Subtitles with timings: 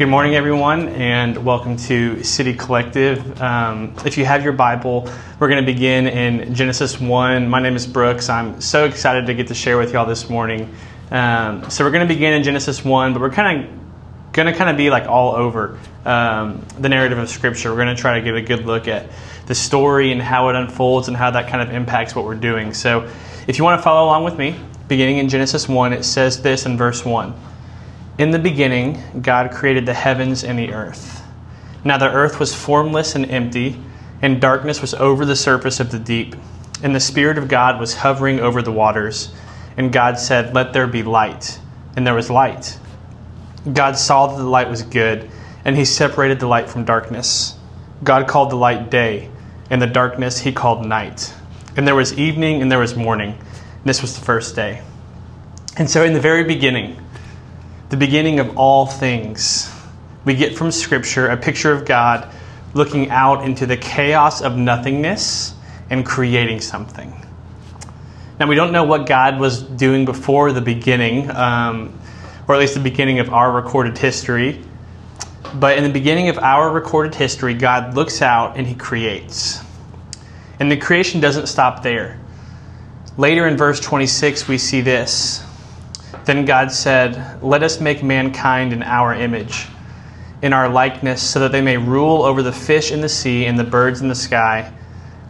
[0.00, 3.38] Good morning, everyone, and welcome to City Collective.
[3.38, 5.06] Um, if you have your Bible,
[5.38, 7.46] we're going to begin in Genesis 1.
[7.46, 8.30] My name is Brooks.
[8.30, 10.74] I'm so excited to get to share with y'all this morning.
[11.10, 14.56] Um, so we're going to begin in Genesis 1, but we're kind of going to
[14.56, 17.68] kind of be like all over um, the narrative of Scripture.
[17.68, 19.10] We're going to try to get a good look at
[19.44, 22.72] the story and how it unfolds and how that kind of impacts what we're doing.
[22.72, 23.06] So
[23.46, 24.58] if you want to follow along with me,
[24.88, 27.49] beginning in Genesis 1, it says this in verse 1.
[28.20, 31.22] In the beginning, God created the heavens and the earth.
[31.84, 33.80] Now the earth was formless and empty,
[34.20, 36.36] and darkness was over the surface of the deep.
[36.82, 39.32] And the Spirit of God was hovering over the waters.
[39.78, 41.58] And God said, Let there be light.
[41.96, 42.78] And there was light.
[43.72, 45.30] God saw that the light was good,
[45.64, 47.56] and he separated the light from darkness.
[48.04, 49.30] God called the light day,
[49.70, 51.32] and the darkness he called night.
[51.74, 53.30] And there was evening and there was morning.
[53.30, 54.82] And this was the first day.
[55.78, 56.99] And so, in the very beginning,
[57.90, 59.70] the beginning of all things.
[60.24, 62.32] We get from Scripture a picture of God
[62.72, 65.54] looking out into the chaos of nothingness
[65.90, 67.12] and creating something.
[68.38, 71.98] Now, we don't know what God was doing before the beginning, um,
[72.46, 74.62] or at least the beginning of our recorded history.
[75.54, 79.60] But in the beginning of our recorded history, God looks out and He creates.
[80.60, 82.20] And the creation doesn't stop there.
[83.16, 85.44] Later in verse 26, we see this.
[86.24, 89.66] Then God said, Let us make mankind in our image,
[90.42, 93.58] in our likeness, so that they may rule over the fish in the sea and
[93.58, 94.72] the birds in the sky,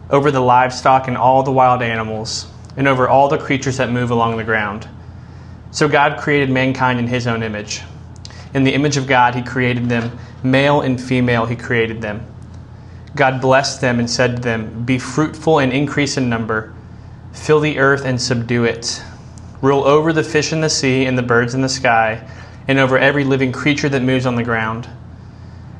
[0.09, 4.11] over the livestock and all the wild animals, and over all the creatures that move
[4.11, 4.87] along the ground.
[5.71, 7.81] So God created mankind in his own image.
[8.53, 12.25] In the image of God, he created them, male and female, he created them.
[13.15, 16.73] God blessed them and said to them, Be fruitful and increase in number,
[17.31, 19.01] fill the earth and subdue it
[19.61, 22.27] Rule over the fish in the sea and the birds in the sky,
[22.67, 24.89] and over every living creature that moves on the ground.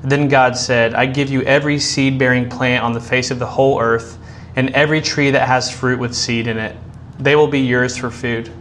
[0.04, 3.46] Then God said, I give you every seed bearing plant on the face of the
[3.46, 4.18] whole earth,
[4.56, 6.76] and every tree that has fruit with seed in it.
[7.20, 8.52] They will be yours for food.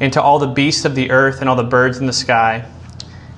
[0.00, 2.64] And to all the beasts of the earth, and all the birds in the sky,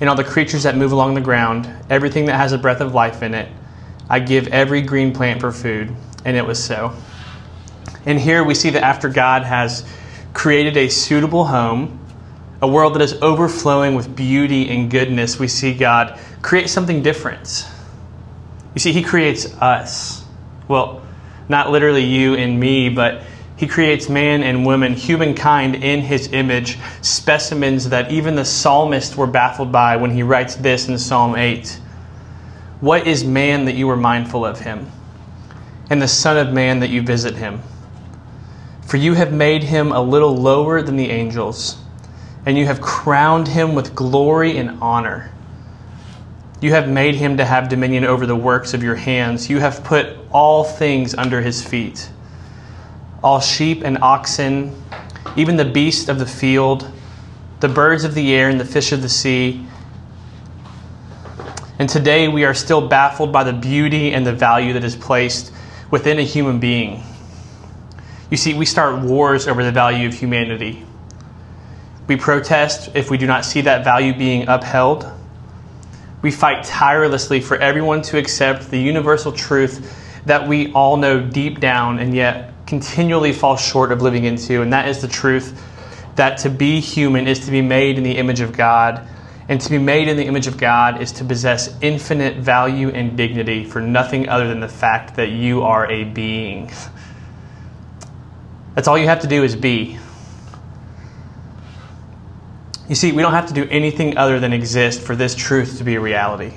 [0.00, 2.94] and all the creatures that move along the ground, everything that has a breath of
[2.94, 3.48] life in it,
[4.08, 5.94] I give every green plant for food.
[6.24, 6.94] And it was so.
[8.06, 9.86] And here we see that after God has
[10.34, 11.98] created a suitable home,
[12.60, 17.66] a world that is overflowing with beauty and goodness, we see God create something different.
[18.74, 20.24] You see, He creates us.
[20.68, 21.02] Well,
[21.48, 23.22] not literally you and me, but
[23.56, 29.26] He creates man and woman, humankind in His image, specimens that even the psalmist were
[29.26, 31.80] baffled by when he writes this in Psalm 8
[32.80, 34.90] What is man that you are mindful of him,
[35.88, 37.62] and the Son of Man that you visit him?
[38.94, 41.78] For you have made him a little lower than the angels,
[42.46, 45.32] and you have crowned him with glory and honor.
[46.60, 49.50] You have made him to have dominion over the works of your hands.
[49.50, 52.08] You have put all things under his feet
[53.20, 54.80] all sheep and oxen,
[55.34, 56.88] even the beasts of the field,
[57.58, 59.66] the birds of the air, and the fish of the sea.
[61.80, 65.52] And today we are still baffled by the beauty and the value that is placed
[65.90, 67.02] within a human being.
[68.34, 70.84] You see, we start wars over the value of humanity.
[72.08, 75.08] We protest if we do not see that value being upheld.
[76.20, 81.60] We fight tirelessly for everyone to accept the universal truth that we all know deep
[81.60, 85.64] down and yet continually fall short of living into, and that is the truth
[86.16, 89.06] that to be human is to be made in the image of God.
[89.48, 93.16] And to be made in the image of God is to possess infinite value and
[93.16, 96.72] dignity for nothing other than the fact that you are a being.
[98.74, 99.98] That's all you have to do is be.
[102.88, 105.84] You see, we don't have to do anything other than exist for this truth to
[105.84, 106.52] be a reality.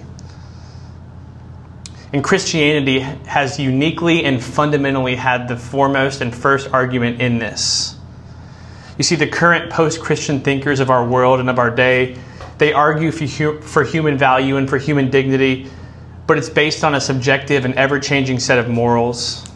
[2.11, 7.95] And Christianity has uniquely and fundamentally had the foremost and first argument in this.
[8.97, 12.17] You see, the current post Christian thinkers of our world and of our day,
[12.57, 15.69] they argue for, human value and for human dignity,
[16.25, 19.47] but it's based on a subjective and ever changing set of morals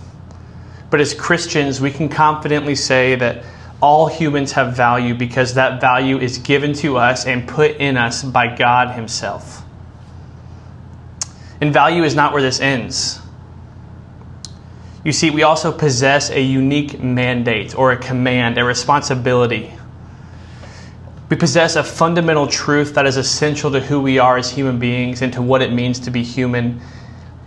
[0.91, 3.43] but as Christians, we can confidently say that
[3.81, 8.23] all humans have value because that value is given to us and put in us
[8.23, 9.63] by God Himself.
[11.61, 13.19] And value is not where this ends.
[15.03, 19.73] You see, we also possess a unique mandate or a command, a responsibility.
[21.29, 25.21] We possess a fundamental truth that is essential to who we are as human beings
[25.21, 26.81] and to what it means to be human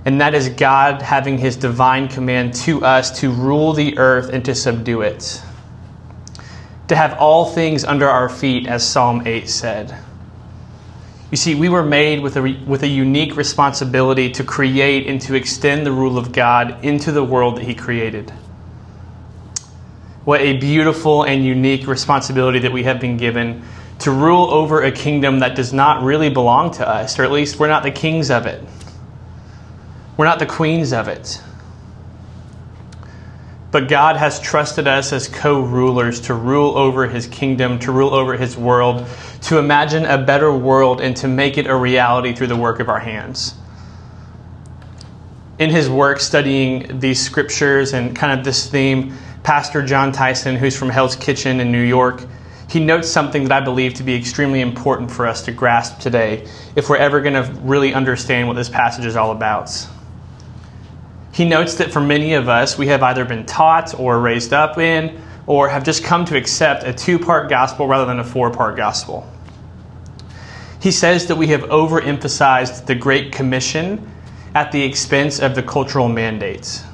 [0.05, 4.45] and that is God having his divine command to us to rule the earth and
[4.45, 5.43] to subdue it.
[6.89, 9.97] To have all things under our feet, as Psalm 8 said.
[11.31, 15.35] You see, we were made with a, with a unique responsibility to create and to
[15.35, 18.31] extend the rule of God into the world that He created.
[20.25, 23.63] What a beautiful and unique responsibility that we have been given
[24.01, 27.59] to rule over a kingdom that does not really belong to us, or at least
[27.59, 28.63] we're not the kings of it.
[30.17, 31.43] We're not the queens of it.
[33.75, 38.15] But God has trusted us as co rulers to rule over his kingdom, to rule
[38.15, 39.05] over his world,
[39.43, 42.89] to imagine a better world, and to make it a reality through the work of
[42.89, 43.55] our hands.
[45.59, 49.13] In his work studying these scriptures and kind of this theme,
[49.43, 52.25] Pastor Jon Tyson, who's from Hell's Kitchen in New York,
[52.71, 56.47] he notes something that I believe to be extremely important for us to grasp today
[56.77, 59.71] if we're ever going to really understand what this passage is all about.
[61.35, 64.79] He notes that for many of us, we have either been taught or raised up
[64.79, 68.51] in, or have just come to accept a two part gospel rather than a four
[68.53, 69.29] part gospel.
[70.81, 74.11] He says that we have overemphasized the Great Commission
[74.55, 76.85] at the expense of the cultural mandates.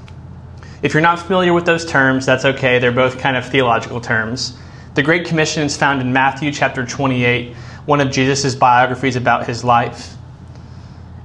[0.82, 2.78] If you're not familiar with those terms, that's okay.
[2.78, 4.56] They're both kind of theological terms.
[4.94, 7.54] The Great Commission is found in Matthew chapter 28,
[7.84, 10.16] one of Jesus' biographies about his life.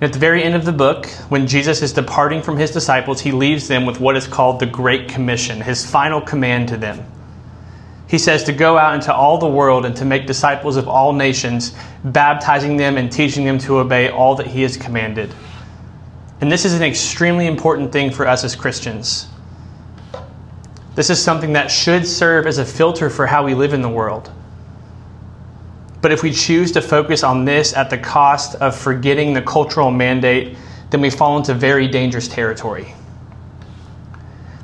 [0.01, 3.31] At the very end of the book, when Jesus is departing from his disciples, he
[3.31, 7.06] leaves them with what is called the Great Commission, his final command to them.
[8.07, 11.13] He says to go out into all the world and to make disciples of all
[11.13, 15.33] nations, baptizing them and teaching them to obey all that he has commanded.
[16.42, 19.30] And this is an extremely important thing for us as Christians.
[20.94, 23.89] This is something that should serve as a filter for how we live in the
[23.89, 24.30] world.
[26.06, 29.90] But if we choose to focus on this at the cost of forgetting the cultural
[29.90, 30.56] mandate,
[30.92, 32.94] then we fall into very dangerous territory.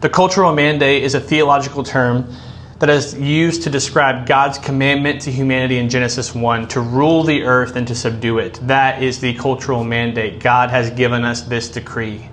[0.02, 2.32] The cultural mandate is a theological term
[2.78, 7.42] that is used to describe God's commandment to humanity in Genesis 1 to rule the
[7.42, 8.60] earth and to subdue it.
[8.68, 10.42] That is the cultural mandate.
[10.42, 12.30] God has given us this decree.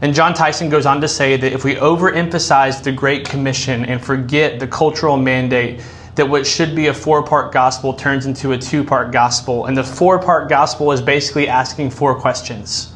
[0.00, 4.00] And Jon Tyson goes on to say that if we overemphasize the Great Commission and
[4.00, 5.80] forget the cultural mandate,
[6.18, 9.66] that what should be a four part gospel turns into a two part gospel.
[9.66, 12.92] And the four part gospel is basically asking four questions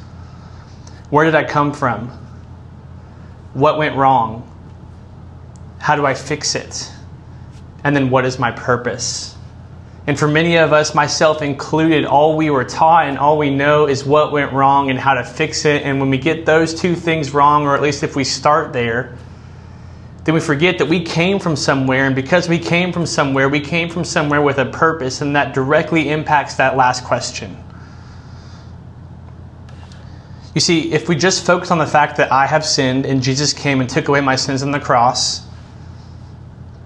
[1.09, 2.09] Where did I come from?
[3.55, 4.49] What went wrong?
[5.79, 6.93] How do I fix it?
[7.85, 9.37] And then what is my purpose?
[10.07, 13.87] And for many of us, myself included, all we were taught and all we know
[13.87, 15.83] is what went wrong and how to fix it.
[15.83, 19.17] And when we get those two things wrong, or at least if we start there,
[20.25, 23.61] then we forget that we came from somewhere, and because we came from somewhere, we
[23.61, 27.57] came from somewhere with a purpose, and that directly impacts that last question.
[30.55, 33.55] You see, if we just focus on the fact that I have sinned and Jesus
[33.55, 35.47] came and took away my sins on the cross,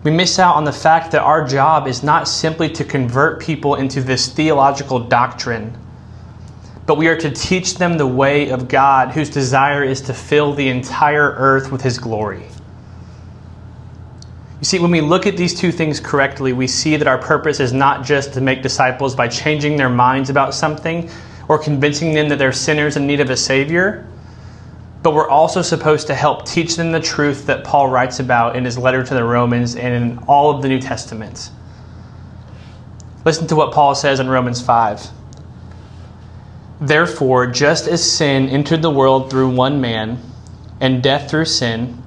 [0.05, 3.75] we miss out on the fact that our job is not simply to convert people
[3.75, 5.77] into this theological doctrine,
[6.87, 10.55] but we are to teach them the way of God, whose desire is to fill
[10.55, 12.45] the entire earth with his glory.
[14.59, 17.61] You see, when we look at these two things correctly, we see that our purpose
[17.61, 21.11] is not just to make disciples by changing their minds about something
[21.49, 24.09] or convincing them that they're sinners in need of a Savior,
[25.03, 28.65] but we're also supposed to help teach them the truth that Paul writes about in
[28.65, 31.51] his letter to the Romans and in all of the New Testament.
[33.25, 35.07] Listen to what Paul says in Romans 5.
[36.81, 40.19] Therefore, just as sin entered the world through one man,
[40.81, 42.03] and death through sin,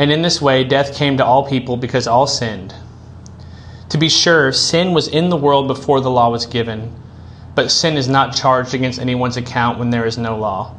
[0.00, 2.74] and in this way, death came to all people because all sinned.
[3.90, 6.98] To be sure, sin was in the world before the law was given,
[7.54, 10.74] but sin is not charged against anyone's account when there is no law.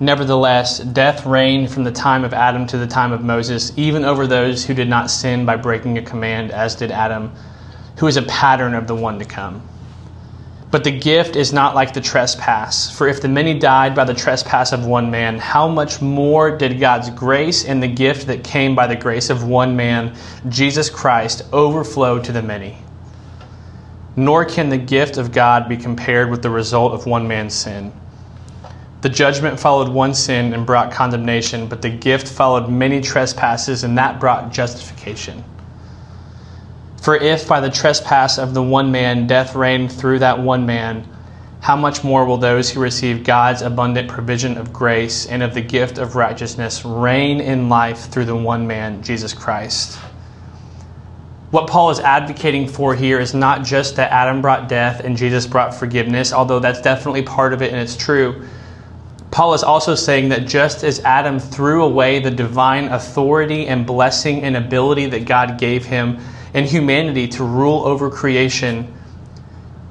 [0.00, 4.26] Nevertheless, death reigned from the time of Adam to the time of Moses, even over
[4.26, 7.30] those who did not sin by breaking a command, as did Adam,
[7.98, 9.68] who is a pattern of the one to come.
[10.72, 12.90] But the gift is not like the trespass.
[12.90, 16.80] For if the many died by the trespass of one man, how much more did
[16.80, 20.16] God's grace and the gift that came by the grace of one man,
[20.48, 22.78] Jesus Christ, overflow to the many?
[24.16, 27.92] Nor can the gift of God be compared with the result of one man's sin.
[29.02, 33.98] The judgment followed one sin and brought condemnation, but the gift followed many trespasses, and
[33.98, 35.44] that brought justification.
[37.02, 41.04] For if by the trespass of the one man death reigned through that one man,
[41.58, 45.62] how much more will those who receive God's abundant provision of grace and of the
[45.62, 49.98] gift of righteousness reign in life through the one man, Jesus Christ?
[51.50, 55.44] What Paul is advocating for here is not just that Adam brought death and Jesus
[55.44, 58.46] brought forgiveness, although that's definitely part of it and it's true.
[59.32, 64.44] Paul is also saying that just as Adam threw away the divine authority and blessing
[64.44, 66.20] and ability that God gave him,
[66.54, 68.94] and humanity to rule over creation,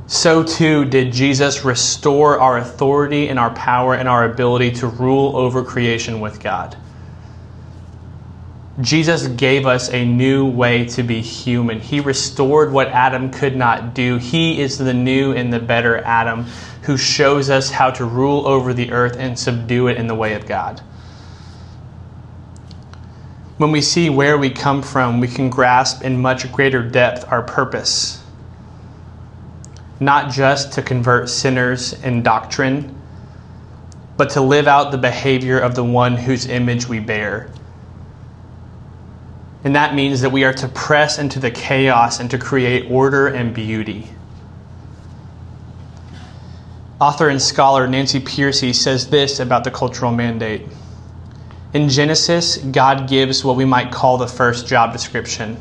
[0.07, 5.35] so too did Jesus restore our authority and our power and our ability to rule
[5.37, 6.75] over creation with God.
[8.79, 11.79] Jesus gave us a new way to be human.
[11.79, 14.17] He restored what Adam could not do.
[14.17, 16.45] He is the new and the better Adam
[16.83, 20.33] who shows us how to rule over the earth and subdue it in the way
[20.33, 20.81] of God.
[23.61, 27.43] When we see where we come from, we can grasp in much greater depth our
[27.43, 28.23] purpose.
[29.99, 32.99] Not just to convert sinners in doctrine,
[34.17, 37.51] but to live out the behavior of the one whose image we bear
[39.63, 43.27] and that means that we are to press into the chaos and to create order
[43.27, 44.07] and beauty.
[46.99, 50.67] Author and scholar Nancy Pearcey says this about the cultural mandate.
[51.73, 55.57] In Genesis, God gives what we might call the first job description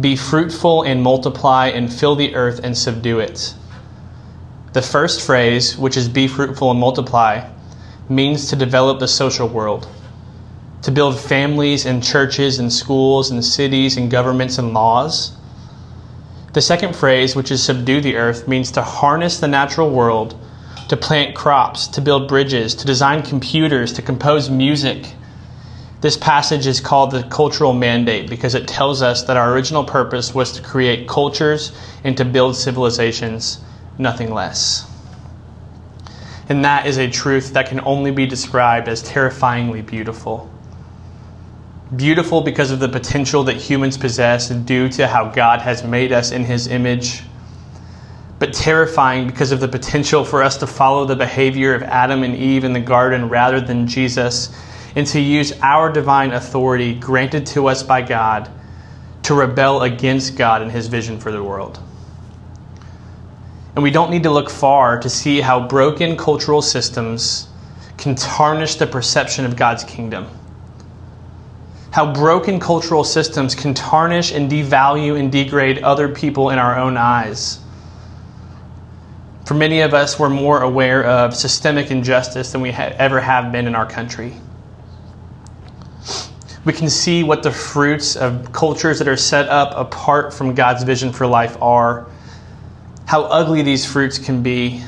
[0.00, 3.54] Be fruitful and multiply and fill the earth and subdue it.
[4.72, 7.48] The first phrase, which is be fruitful and multiply,
[8.08, 9.88] means to develop the social world
[10.86, 15.36] to build families and churches and schools and cities and governments and laws.
[16.52, 20.38] The second phrase, which is subdue the earth, means to harness the natural world,
[20.88, 25.12] to plant crops, to build bridges, to design computers, to compose music.
[26.00, 30.34] This passage is called the cultural mandate because it tells us that our original purpose
[30.34, 31.72] was to create cultures
[32.04, 33.58] and to build civilizations,
[33.98, 34.90] nothing less.
[36.48, 40.50] And that is a truth that can only be described as terrifyingly beautiful
[41.94, 46.32] beautiful because of the potential that humans possess due to how God has made us
[46.32, 47.22] in his image,
[48.40, 52.34] but terrifying because of the potential for us to follow the behavior of Adam and
[52.34, 54.54] Eve in the garden rather than Jesus,
[54.96, 58.50] and to use our divine authority granted to us by God
[59.22, 61.78] to rebel against God and his vision for the world.
[63.76, 67.46] And we don't need to look far to see how broken cultural systems
[67.96, 70.26] can tarnish the perception of God's kingdom
[71.96, 76.98] how broken cultural systems can tarnish and devalue and degrade other people in our own
[76.98, 77.58] eyes.
[79.46, 83.50] For many of us, we're more aware of systemic injustice than we ha- ever have
[83.50, 84.34] been in our country.
[86.66, 90.82] We can see what the fruits of cultures that are set up apart from God's
[90.82, 92.08] vision for life are,
[93.06, 94.82] how ugly these fruits can be,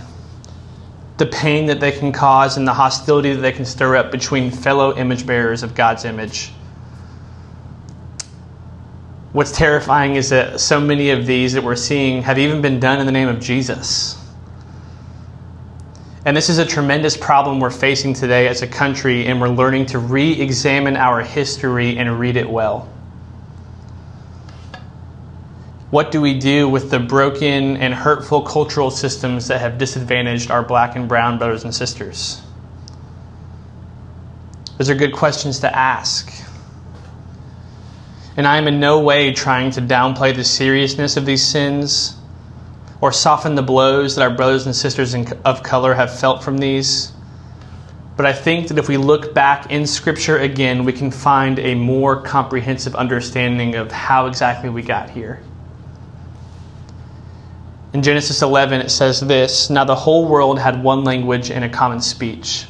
[1.19, 4.51] the pain that they can cause, and the hostility that they can stir up between
[4.51, 6.51] fellow image bearers of God's image.
[9.33, 12.99] What's terrifying is that so many of these that we're seeing have even been done
[12.99, 14.18] in the name of Jesus.
[16.29, 19.87] And this is a tremendous problem we're facing today as a country, and we're learning
[19.87, 22.81] to re examine our history and read it well.
[25.89, 30.63] What do we do with the broken and hurtful cultural systems that have disadvantaged our
[30.63, 32.43] black and brown brothers and sisters?
[34.77, 36.31] Those are good questions to ask.
[38.37, 42.18] And I am in no way trying to downplay the seriousness of these sins
[43.01, 45.15] or soften the blows that our brothers and sisters
[45.45, 47.13] of color have felt from these.
[48.17, 51.75] But I think that if we look back in Scripture again, we can find a
[51.75, 55.41] more comprehensive understanding of how exactly we got here.
[57.93, 61.69] In Genesis 11, it says this Now the whole world had one language and a
[61.69, 62.67] common speech.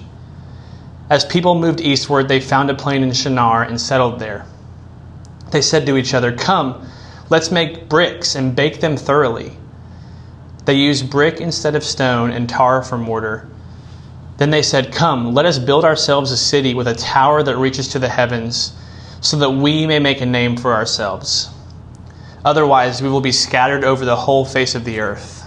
[1.09, 4.47] As people moved eastward, they found a plain in Shinar and settled there
[5.51, 6.87] they said to each other, Come,
[7.31, 9.57] let's make bricks and bake them thoroughly.
[10.69, 13.49] They used brick instead of stone and tar for mortar.
[14.37, 17.89] Then they said, Come, let us build ourselves a city with a tower that reaches
[17.89, 18.75] to the heavens,
[19.23, 21.49] so that we may make a name for ourselves.
[22.45, 25.43] Otherwise, we will be scattered over the whole face of the earth.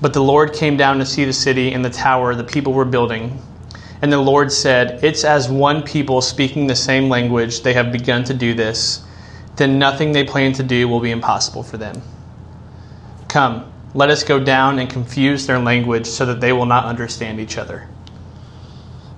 [0.00, 2.84] But the Lord came down to see the city and the tower the people were
[2.84, 3.42] building.
[4.02, 8.22] And the Lord said, It's as one people speaking the same language, they have begun
[8.22, 9.02] to do this.
[9.56, 12.00] Then nothing they plan to do will be impossible for them.
[13.34, 17.40] Come, let us go down and confuse their language so that they will not understand
[17.40, 17.88] each other.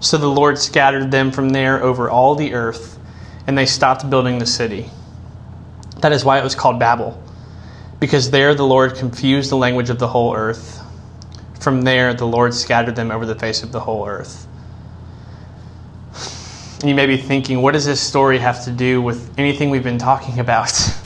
[0.00, 2.99] So the Lord scattered them from there over all the earth,
[3.46, 4.88] and they stopped building the city.
[6.00, 7.23] That is why it was called Babel,
[8.00, 10.80] because there the Lord confused the language of the whole earth.
[11.61, 14.46] From there, the Lord scattered them over the face of the whole earth.
[16.80, 19.85] And you may be thinking, what does this story have to do with anything we've
[19.85, 20.73] been talking about?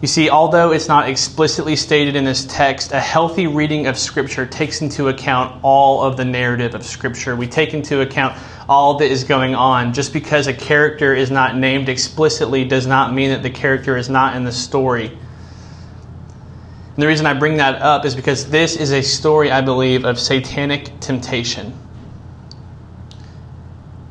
[0.00, 4.46] you see, although it's not explicitly stated in this text, a healthy reading of Scripture
[4.46, 7.34] takes into account all of the narrative of Scripture.
[7.34, 9.92] We take into account all that is going on.
[9.92, 14.08] Just because a character is not named explicitly does not mean that the character is
[14.08, 15.06] not in the story.
[15.08, 20.04] And the reason I bring that up is because this is a story, I believe,
[20.04, 21.76] of satanic temptation.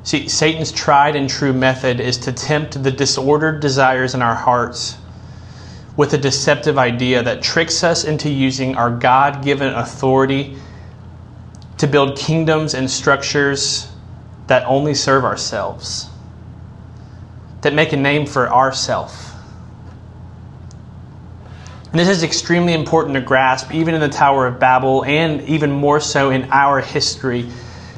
[0.04, 4.98] See, Satan's tried and true method is to tempt the disordered desires in our hearts
[5.98, 10.56] with a deceptive idea that tricks us into using our God given authority
[11.78, 13.92] to build kingdoms and structures
[14.48, 16.10] that only serve ourselves,
[17.62, 19.34] that make a name for ourself.
[21.92, 25.72] And this is extremely important to grasp, even in the Tower of Babel, and even
[25.72, 27.50] more so in our history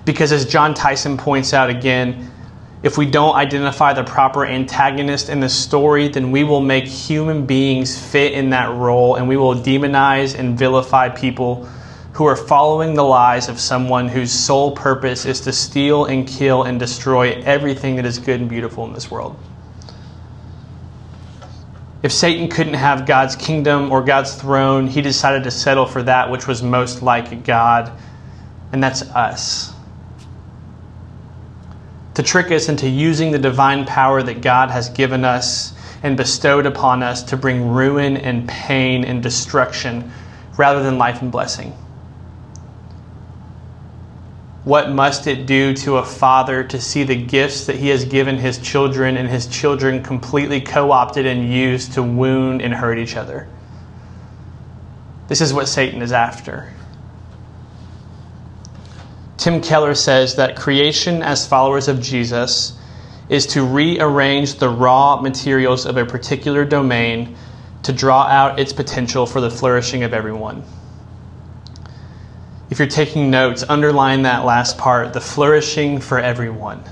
[0.09, 2.31] because as Jon Tyson points out again,
[2.81, 7.45] if we don't identify the proper antagonist in the story, then we will make human
[7.45, 11.65] beings fit in that role and we will demonize and vilify people
[12.13, 16.63] who are following the lies of someone whose sole purpose is to steal and kill
[16.63, 19.37] and destroy everything that is good and beautiful in this world.
[22.01, 26.31] If Satan couldn't have God's kingdom or God's throne, he decided to settle for that
[26.31, 27.91] which was most like God,
[28.71, 29.73] and that's us
[32.19, 35.73] to trick us into using the divine power that God has given us
[36.03, 40.11] and bestowed upon us to bring ruin and pain and destruction
[40.57, 41.71] rather than life and blessing.
[44.65, 48.37] What must it do to a father to see the gifts that he has given
[48.37, 53.15] his children and his children completely co opted and used to wound and hurt each
[53.15, 53.47] other?
[55.29, 56.73] This is what Satan is after.
[59.39, 62.77] Tim Keller says that creation, as followers of Jesus,
[63.29, 67.37] is to rearrange the raw materials of a particular domain
[67.83, 70.61] to draw out its potential for the flourishing of everyone.
[72.69, 76.83] If you're taking notes, underline that last part the flourishing for everyone.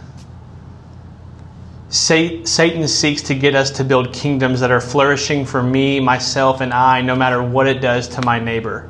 [1.89, 6.73] Satan seeks to get us to build kingdoms that are flourishing for me, myself, and
[6.73, 8.89] I, no matter what it does to my neighbor.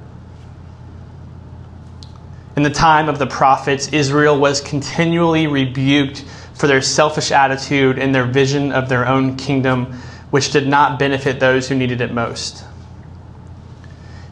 [2.58, 8.16] In the time of the prophets, Israel was continually rebuked for their selfish attitude and
[8.16, 9.94] their vision of their own kingdom,
[10.32, 12.66] which did not benefit those who needed it most.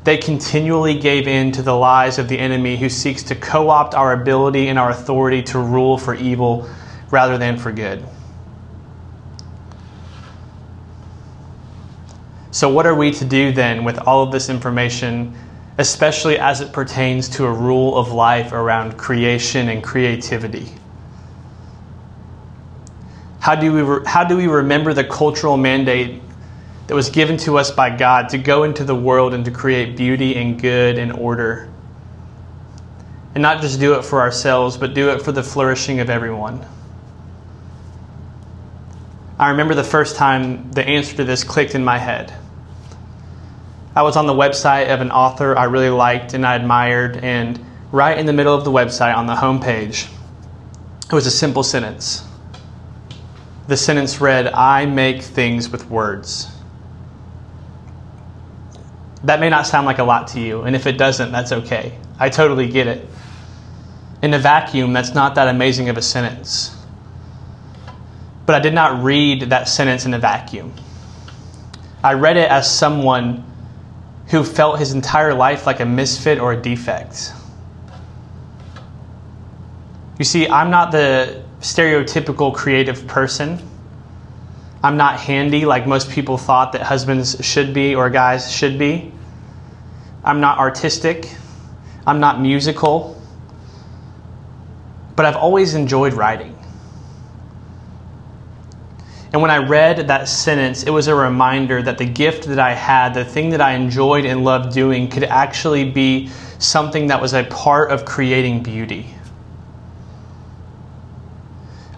[0.06, 3.94] They continually gave in to the lies of the enemy who seeks to co opt
[3.94, 6.68] our ability and our authority to rule for evil
[7.12, 8.04] rather than for good.
[12.50, 15.38] So, what are we to do then with all of this information
[15.78, 20.70] especially as it pertains to a rule of life around creation and creativity.
[23.40, 26.22] How do we, re- how do we remember the cultural mandate
[26.88, 29.98] that was given to us by God to go into the world and to create
[29.98, 31.70] beauty and good and order?
[33.34, 36.66] And not just do it for ourselves, but do it for the flourishing of everyone.
[39.38, 42.34] I remember the first time the answer to this clicked in my head.
[43.96, 47.64] I was on the website of an author I really liked and I admired, and
[47.94, 50.12] right in the middle of the website on the homepage,
[51.06, 52.28] it was a simple sentence.
[53.68, 56.52] The sentence read, I make things with words.
[59.24, 61.98] That may not sound like a lot to you, and if it doesn't, that's okay.
[62.20, 63.08] I totally get it.
[64.22, 66.76] In a vacuum, that's not that amazing of a sentence.
[68.46, 70.74] But I did not read that sentence in a vacuum.
[72.04, 73.55] I read it as someone
[74.28, 77.34] who felt his entire life like a misfit or a defect.
[80.18, 83.60] You see, I'm not the stereotypical creative person.
[84.84, 89.12] I'm not handy like most people thought that husbands should be or guys should be.
[90.24, 91.36] I'm not artistic.
[92.08, 93.22] I'm not musical.
[95.16, 96.55] But I've always enjoyed writing.
[99.36, 102.74] And when I read that sentence, it was a reminder that the gift that I
[102.74, 107.34] had, the thing that I enjoyed and loved doing, could actually be something that was
[107.34, 109.08] a part of creating beauty.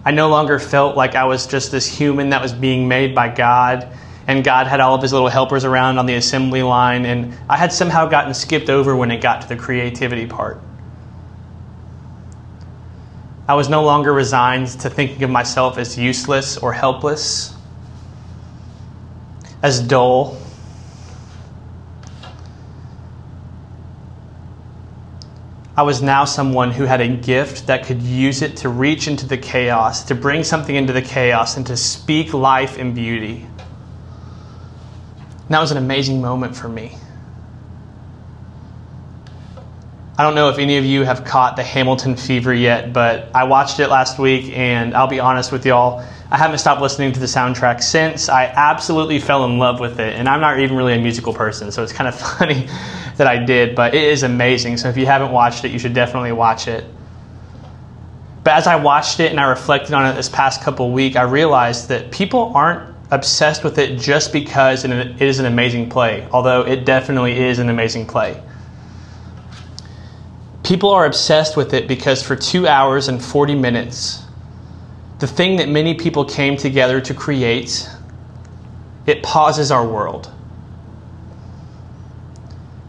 [0.04, 3.28] I no longer felt like I was just this human that was being made by
[3.28, 3.86] God,
[4.26, 7.56] and God had all of his little helpers around on the assembly line, and I
[7.56, 10.60] had somehow gotten skipped over when it got to the creativity part.
[13.48, 17.56] I was no longer resigned to thinking of myself as useless or helpless,
[19.62, 20.36] as dull.
[25.74, 29.26] I was now someone who had a gift that could use it to reach into
[29.26, 33.46] the chaos, to bring something into the chaos, and to speak life and beauty.
[35.18, 36.98] And that was an amazing moment for me.
[40.18, 43.44] I don't know if any of you have caught the Hamilton fever yet, but I
[43.44, 47.20] watched it last week, and I'll be honest with y'all, I haven't stopped listening to
[47.20, 48.28] the soundtrack since.
[48.28, 51.70] I absolutely fell in love with it, and I'm not even really a musical person,
[51.70, 52.66] so it's kind of funny
[53.16, 54.78] that I did, but it is amazing.
[54.78, 56.84] So if you haven't watched it, you should definitely watch it.
[58.42, 61.22] But as I watched it and I reflected on it this past couple week, I
[61.22, 66.62] realized that people aren't obsessed with it just because it is an amazing play, although
[66.62, 68.42] it definitely is an amazing play.
[70.68, 74.22] People are obsessed with it because for two hours and 40 minutes,
[75.18, 77.88] the thing that many people came together to create,
[79.06, 80.26] it pauses our world.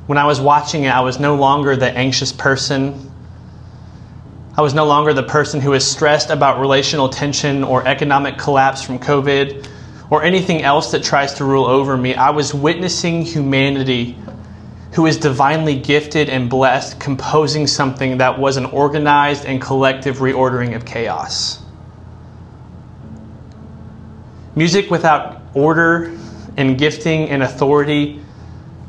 [0.08, 3.10] When I was watching it, I was no longer the anxious person.
[4.58, 8.84] I was no longer the person who is stressed about relational tension or economic collapse
[8.84, 9.66] from COVID
[10.10, 12.14] or anything else that tries to rule over me.
[12.14, 14.18] I was witnessing humanity
[14.94, 20.76] who is divinely gifted and blessed composing something that was an organized and collective reordering
[20.76, 21.62] of chaos.
[24.56, 26.18] Music without order
[26.58, 28.20] and gifting and authority,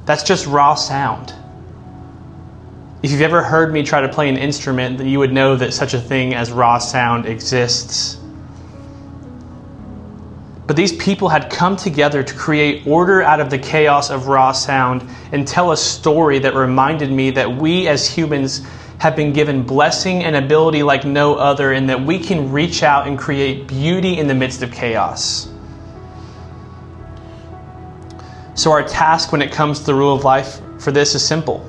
[0.06, 1.34] that's just raw sound.
[3.02, 5.72] If you've ever heard me try to play an instrument, then you would know that
[5.72, 8.19] such a thing as raw sound exists.
[10.70, 14.52] But these people had come together to create order out of the chaos of raw
[14.52, 18.64] sound and tell a story that reminded me that we as humans
[18.98, 23.08] have been given blessing and ability like no other, and that we can reach out
[23.08, 25.48] and create beauty in the midst of chaos.
[28.54, 31.68] So, our task when it comes to the rule of life for this is simple.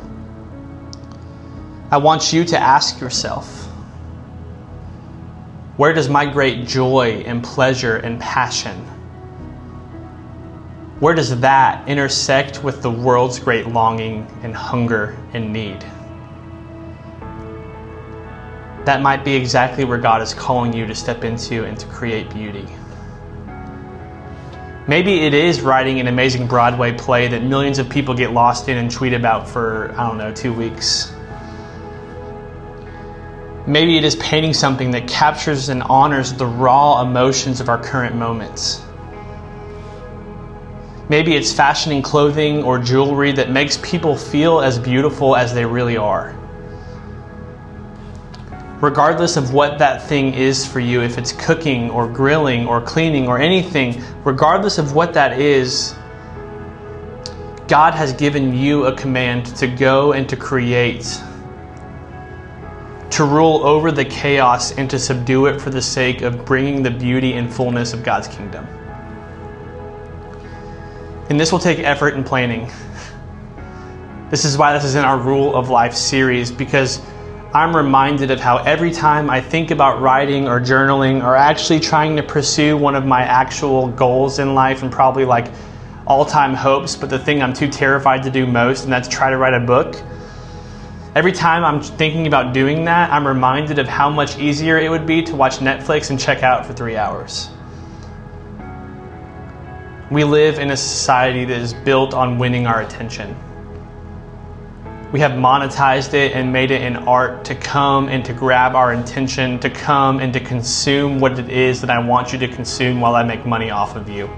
[1.89, 3.61] I want you to ask yourself
[5.77, 8.90] where does my great joy and pleasure and passion?
[11.01, 15.81] Where does that intersect with the world's great longing and hunger and need?
[18.85, 22.31] That might be exactly where God is calling you to step into and to create
[22.31, 22.67] beauty.
[24.87, 28.77] Maybe it is writing an amazing Broadway play that millions of people get lost in
[28.77, 31.11] and tweet about for, I don't know, two weeks.
[33.65, 38.15] Maybe it is painting something that captures and honors the raw emotions of our current
[38.15, 38.83] moments.
[41.11, 45.97] Maybe it's fashioning clothing or jewelry that makes people feel as beautiful as they really
[45.97, 46.37] are
[48.81, 53.27] regardless of what that thing is for you, if it's cooking or grilling or cleaning
[53.27, 55.93] or anything, regardless of what that is,
[57.67, 61.21] God has given you a command to go and to create,
[63.11, 66.91] to rule over the chaos and to subdue it for the sake of bringing the
[66.91, 68.67] beauty and fullness of God's kingdom.
[71.31, 72.69] And this will take effort and planning.
[74.29, 76.99] This is why this is in our Rule of Life series because
[77.53, 82.17] I'm reminded of how every time I think about writing or journaling or actually trying
[82.17, 85.47] to pursue one of my actual goals in life and probably like
[86.05, 89.29] all time hopes, but the thing I'm too terrified to do most, and that's try
[89.29, 89.95] to write a book.
[91.15, 95.05] Every time I'm thinking about doing that, I'm reminded of how much easier it would
[95.05, 97.49] be to watch Netflix and check out for three hours.
[100.11, 103.35] We live in a society that is built on winning our attention
[105.11, 108.93] we have monetized it and made it an art to come and to grab our
[108.93, 113.01] intention, to come and to consume what it is that I want you to consume
[113.01, 114.29] while I make money off of you.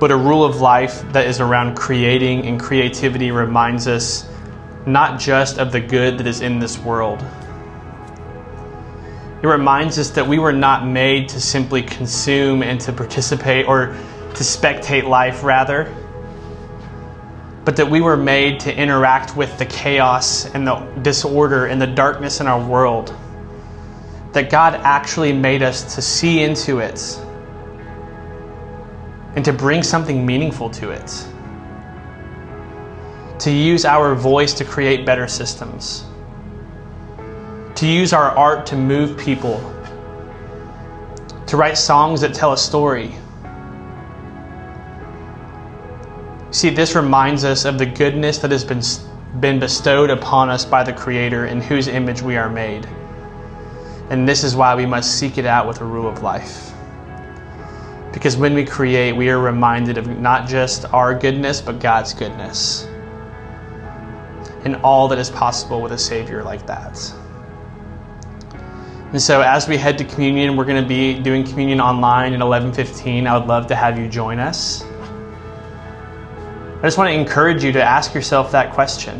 [0.00, 4.28] But a rule of life that is around creating and creativity reminds us
[4.86, 7.24] not just of the good that is in this world.
[9.42, 13.86] It reminds us that we were not made to simply consume and to participate or
[14.34, 15.94] to spectate life, rather
[17.68, 21.86] but that we were made to interact with the chaos and the disorder and the
[21.86, 23.14] darkness in our world.
[24.32, 26.98] That God actually made us to see into it
[29.36, 31.26] and to bring something meaningful to it.
[33.40, 36.06] To use our voice to create better systems.
[37.78, 39.58] To use our art to move people.
[41.46, 43.14] To write songs that tell a story
[46.50, 48.80] See, this reminds us of the goodness that has been,
[49.40, 52.86] been bestowed upon us by the Creator in whose image we are made.
[54.08, 56.72] And this is why we must seek it out with a rule of life.
[58.14, 62.88] Because when we create, we are reminded of not just our goodness, but God's goodness.
[64.64, 66.98] And all that is possible with a Savior like that.
[69.10, 72.40] And so as we head to communion, we're going to be doing communion online at
[72.40, 73.26] 11:15.
[73.26, 74.84] I would love to have you join us.
[76.78, 79.18] I just want to encourage you to ask yourself that question.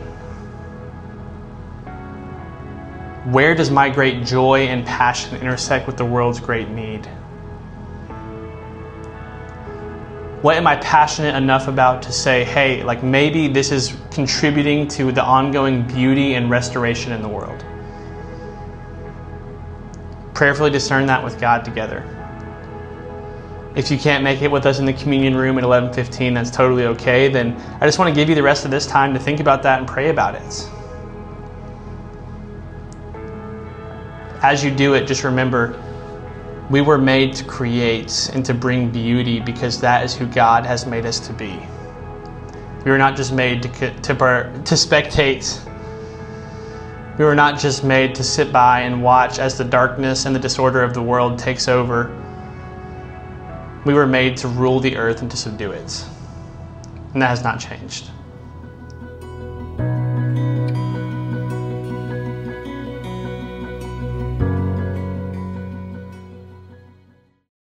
[3.33, 7.07] Where does my great joy and passion intersect with the world's great need?
[10.43, 15.13] What am I passionate enough about to say, hey, like maybe this is contributing to
[15.13, 17.65] the ongoing beauty and restoration in the world?
[20.39, 22.05] Prayerfully discern that with God together.
[23.75, 26.85] If you can't make it with us in the communion room at 11:15, that's totally
[26.85, 27.27] okay.
[27.27, 29.65] Then I just want to give you the rest of this time to think about
[29.65, 30.71] that and pray about it.
[34.41, 35.75] As you do it, just remember
[36.71, 40.87] we were made to create and to bring beauty because that is who God has
[40.87, 41.59] made us to be.
[42.85, 43.69] We were not just made to,
[44.03, 45.68] to, to spectate.
[47.19, 50.41] We were not just made to sit by and watch as the darkness and the
[50.41, 52.15] disorder of the world takes over.
[53.85, 56.07] We were made to rule the earth and to subdue it.
[57.13, 58.11] And that has not changed.